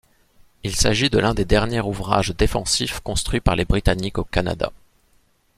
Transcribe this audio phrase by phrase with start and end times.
[0.63, 4.71] Il s'agit de l'un des derniers ouvrages défensifs construits par les Britanniques au Canada.